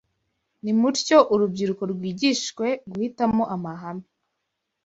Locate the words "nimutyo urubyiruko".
0.63-1.83